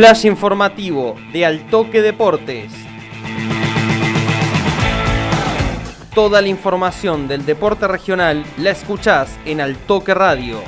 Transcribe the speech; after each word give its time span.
Flash 0.00 0.24
informativo 0.24 1.14
de 1.30 1.44
Altoque 1.44 2.00
Deportes. 2.00 2.72
Toda 6.14 6.40
la 6.40 6.48
información 6.48 7.28
del 7.28 7.44
deporte 7.44 7.86
regional 7.86 8.42
la 8.56 8.70
escuchás 8.70 9.38
en 9.44 9.60
Altoque 9.60 10.14
Radio. 10.14 10.60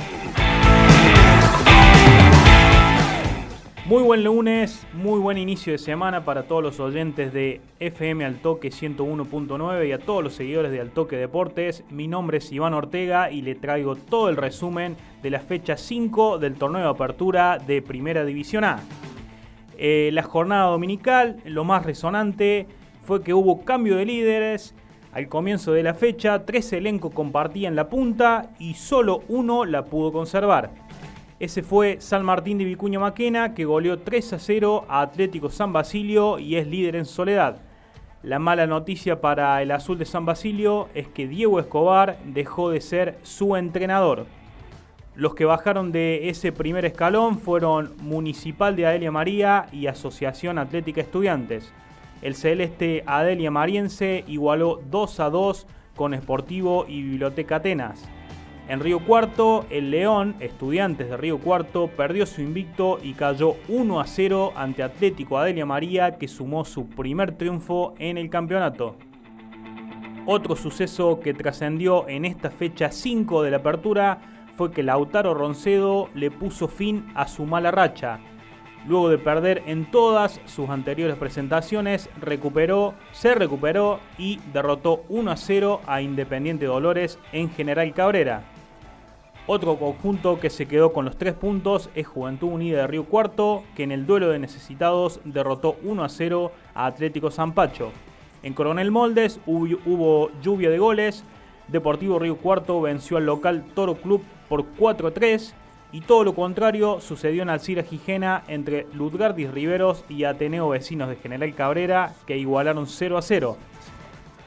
Muy 3.85 4.03
buen 4.03 4.23
lunes, 4.23 4.85
muy 4.93 5.19
buen 5.19 5.39
inicio 5.39 5.73
de 5.73 5.79
semana 5.79 6.23
para 6.23 6.43
todos 6.43 6.61
los 6.61 6.79
oyentes 6.79 7.33
de 7.33 7.59
FM 7.79 8.25
Altoque 8.25 8.69
101.9 8.69 9.87
y 9.87 9.93
a 9.93 9.97
todos 9.97 10.23
los 10.23 10.35
seguidores 10.35 10.71
de 10.71 10.79
Altoque 10.79 11.15
Deportes. 11.15 11.83
Mi 11.89 12.07
nombre 12.07 12.37
es 12.37 12.51
Iván 12.51 12.75
Ortega 12.75 13.31
y 13.31 13.41
le 13.41 13.55
traigo 13.55 13.95
todo 13.95 14.29
el 14.29 14.37
resumen 14.37 14.95
de 15.23 15.31
la 15.31 15.39
fecha 15.39 15.75
5 15.75 16.37
del 16.37 16.53
torneo 16.53 16.83
de 16.83 16.89
apertura 16.89 17.57
de 17.57 17.81
Primera 17.81 18.23
División 18.25 18.63
A. 18.63 18.83
Eh, 19.85 20.11
la 20.13 20.23
jornada 20.23 20.67
dominical, 20.67 21.41
lo 21.43 21.65
más 21.65 21.85
resonante 21.85 22.67
fue 23.01 23.21
que 23.21 23.33
hubo 23.33 23.65
cambio 23.65 23.97
de 23.97 24.05
líderes. 24.05 24.73
Al 25.11 25.27
comienzo 25.27 25.73
de 25.73 25.83
la 25.83 25.93
fecha, 25.93 26.45
tres 26.45 26.71
elencos 26.71 27.13
compartían 27.13 27.75
la 27.75 27.89
punta 27.89 28.51
y 28.59 28.75
solo 28.75 29.23
uno 29.27 29.65
la 29.65 29.83
pudo 29.83 30.13
conservar. 30.13 30.71
Ese 31.37 31.63
fue 31.63 31.97
San 31.99 32.23
Martín 32.23 32.57
de 32.59 32.63
Vicuña 32.63 32.97
Maquena, 32.97 33.53
que 33.53 33.65
goleó 33.65 33.99
3 33.99 34.31
a 34.31 34.39
0 34.39 34.85
a 34.87 35.01
Atlético 35.01 35.49
San 35.49 35.73
Basilio 35.73 36.39
y 36.39 36.55
es 36.55 36.65
líder 36.65 36.95
en 36.95 37.05
soledad. 37.05 37.57
La 38.21 38.39
mala 38.39 38.65
noticia 38.65 39.19
para 39.19 39.61
el 39.61 39.71
azul 39.71 39.97
de 39.97 40.05
San 40.05 40.25
Basilio 40.25 40.87
es 40.93 41.09
que 41.09 41.27
Diego 41.27 41.59
Escobar 41.59 42.17
dejó 42.23 42.69
de 42.69 42.79
ser 42.79 43.19
su 43.23 43.57
entrenador. 43.57 44.27
Los 45.15 45.35
que 45.35 45.45
bajaron 45.45 45.91
de 45.91 46.29
ese 46.29 46.51
primer 46.51 46.85
escalón 46.85 47.37
fueron 47.37 47.93
Municipal 48.01 48.75
de 48.75 48.87
Adelia 48.87 49.11
María 49.11 49.67
y 49.71 49.85
Asociación 49.85 50.57
Atlética 50.57 51.01
Estudiantes. 51.01 51.71
El 52.23 52.33
celeste 52.33 53.03
Adelia 53.05 53.51
Mariense 53.51 54.23
igualó 54.27 54.81
2 54.89 55.19
a 55.19 55.29
2 55.29 55.67
con 55.95 56.15
Sportivo 56.15 56.85
y 56.87 57.03
Biblioteca 57.03 57.57
Atenas. 57.57 58.09
En 58.67 58.79
Río 58.79 59.01
Cuarto, 59.01 59.67
el 59.69 59.91
León, 59.91 60.35
Estudiantes 60.39 61.09
de 61.09 61.17
Río 61.17 61.37
Cuarto, 61.37 61.89
perdió 61.89 62.25
su 62.25 62.41
invicto 62.41 62.97
y 63.03 63.13
cayó 63.13 63.55
1 63.67 63.99
a 63.99 64.07
0 64.07 64.53
ante 64.55 64.81
Atlético 64.81 65.37
Adelia 65.37 65.65
María, 65.65 66.17
que 66.17 66.27
sumó 66.27 66.65
su 66.65 66.87
primer 66.87 67.33
triunfo 67.33 67.93
en 67.99 68.17
el 68.17 68.31
campeonato. 68.31 68.95
Otro 70.25 70.55
suceso 70.55 71.19
que 71.19 71.33
trascendió 71.33 72.07
en 72.07 72.25
esta 72.25 72.49
fecha 72.49 72.89
5 72.89 73.43
de 73.43 73.51
la 73.51 73.57
apertura 73.57 74.32
fue 74.55 74.71
que 74.71 74.83
Lautaro 74.83 75.33
Roncedo 75.33 76.09
le 76.13 76.31
puso 76.31 76.67
fin 76.67 77.05
a 77.15 77.27
su 77.27 77.45
mala 77.45 77.71
racha. 77.71 78.19
Luego 78.87 79.09
de 79.09 79.17
perder 79.17 79.63
en 79.65 79.89
todas 79.89 80.41
sus 80.45 80.69
anteriores 80.69 81.15
presentaciones, 81.15 82.09
recuperó, 82.19 82.93
se 83.13 83.33
recuperó 83.33 83.99
y 84.17 84.39
derrotó 84.51 85.03
1 85.07 85.31
a 85.31 85.37
0 85.37 85.81
a 85.87 86.01
Independiente 86.01 86.65
Dolores 86.65 87.17
en 87.31 87.49
General 87.49 87.93
Cabrera. 87.93 88.43
Otro 89.47 89.77
conjunto 89.77 90.39
que 90.39 90.49
se 90.49 90.67
quedó 90.67 90.93
con 90.93 91.05
los 91.05 91.17
tres 91.17 91.33
puntos 91.33 91.89
es 91.95 92.07
Juventud 92.07 92.49
Unida 92.49 92.79
de 92.79 92.87
Río 92.87 93.05
Cuarto, 93.05 93.63
que 93.75 93.83
en 93.83 93.91
el 93.91 94.05
duelo 94.05 94.29
de 94.29 94.39
necesitados 94.39 95.19
derrotó 95.25 95.75
1 95.83 96.03
a 96.03 96.09
0 96.09 96.51
a 96.73 96.85
Atlético 96.85 97.31
Zampacho. 97.31 97.91
En 98.41 98.53
Coronel 98.53 98.91
Moldes 98.91 99.39
hubo, 99.45 99.65
hubo 99.85 100.31
lluvia 100.41 100.69
de 100.69 100.77
goles, 100.77 101.23
Deportivo 101.67 102.19
Río 102.19 102.37
Cuarto 102.37 102.81
venció 102.81 103.17
al 103.17 103.25
local 103.25 103.63
Toro 103.73 103.95
Club 103.95 104.23
por 104.49 104.65
4-3 104.75 105.53
y 105.91 106.01
todo 106.01 106.23
lo 106.23 106.33
contrario 106.33 106.99
sucedió 106.99 107.43
en 107.43 107.49
Alcira 107.49 107.83
Gijena 107.83 108.43
entre 108.47 108.87
Ludgardis 108.93 109.51
Riveros 109.51 110.03
y 110.09 110.23
Ateneo 110.23 110.69
Vecinos 110.69 111.09
de 111.09 111.15
General 111.15 111.53
Cabrera 111.53 112.13
que 112.25 112.37
igualaron 112.37 112.87
0 112.87 113.17
a 113.17 113.21
0. 113.21 113.57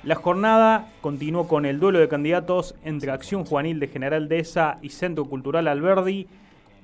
La 0.03 0.15
jornada 0.15 0.93
continuó 1.01 1.49
con 1.49 1.65
el 1.65 1.81
duelo 1.81 1.99
de 1.99 2.09
candidatos 2.09 2.75
entre 2.85 3.11
Acción 3.11 3.45
Juvenil 3.45 3.81
de 3.81 3.89
General 3.89 4.29
Dehesa 4.29 4.79
y 4.83 4.91
Centro 4.91 5.25
Cultural 5.25 5.67
Alberdi, 5.67 6.29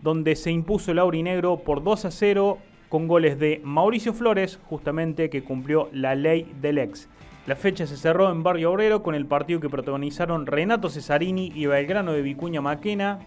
donde 0.00 0.34
se 0.34 0.50
impuso 0.50 0.90
el 0.90 0.98
aurinegro 0.98 1.58
por 1.58 1.84
2 1.84 2.04
a 2.06 2.10
0 2.10 2.58
con 2.92 3.08
goles 3.08 3.38
de 3.38 3.62
Mauricio 3.64 4.12
Flores, 4.12 4.60
justamente 4.68 5.30
que 5.30 5.42
cumplió 5.42 5.88
la 5.94 6.14
ley 6.14 6.52
del 6.60 6.76
ex. 6.76 7.08
La 7.46 7.56
fecha 7.56 7.86
se 7.86 7.96
cerró 7.96 8.30
en 8.30 8.42
Barrio 8.42 8.70
Obrero 8.70 9.02
con 9.02 9.14
el 9.14 9.24
partido 9.24 9.60
que 9.60 9.70
protagonizaron 9.70 10.44
Renato 10.44 10.90
Cesarini 10.90 11.50
y 11.54 11.64
Belgrano 11.64 12.12
de 12.12 12.20
Vicuña 12.20 12.60
Maquena, 12.60 13.20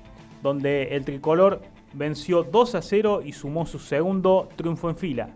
donde 0.44 0.96
el 0.96 1.04
tricolor 1.04 1.64
venció 1.94 2.44
2 2.44 2.76
a 2.76 2.84
0 2.84 3.24
y 3.26 3.32
sumó 3.32 3.66
su 3.66 3.80
segundo 3.80 4.50
triunfo 4.56 4.88
en 4.88 4.98
fila. 4.98 5.30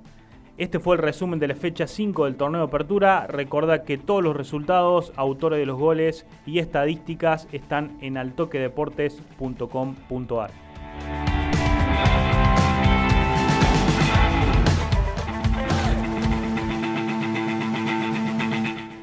Este 0.59 0.78
fue 0.78 0.97
el 0.97 1.01
resumen 1.01 1.39
de 1.39 1.47
la 1.47 1.56
fecha 1.56 1.88
5 1.88 2.25
del 2.25 2.35
torneo 2.35 2.62
de 2.62 2.68
apertura. 2.68 3.25
Recuerda 3.25 3.84
que 3.84 3.97
todos 3.97 4.23
los 4.23 4.38
resultados, 4.38 5.12
autores 5.16 5.57
de 5.57 5.66
los 5.66 5.79
goles 5.79 6.28
y 6.45 6.59
estadísticas 6.59 7.47
están 7.51 7.97
en 8.00 8.16
altoquedeportes.com.ar. 8.16 10.51